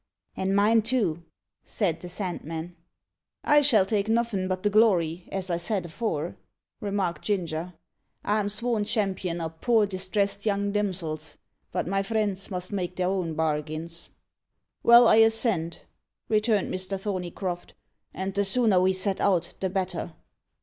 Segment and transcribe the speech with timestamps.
[0.35, 1.21] "And mine, too,"
[1.63, 2.75] said the Sandman.
[3.43, 6.37] "I shall take nuffin' but the glory, as I said afore,"
[6.79, 7.75] remarked Ginger.
[8.25, 11.37] "I'm sworn champion o' poor distressed young damsils;
[11.71, 14.09] but my friends must make their own bargins."
[14.81, 15.85] "Well, I assent,"
[16.29, 16.99] returned Mr.
[16.99, 17.75] Thorneycroft;
[18.11, 20.15] "and the sooner we set out the better."